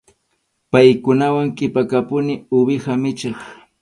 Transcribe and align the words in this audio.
Paykunawan 0.71 1.49
qhipakapuni 1.57 2.33
uwiha 2.57 2.93
michiq. 3.01 3.37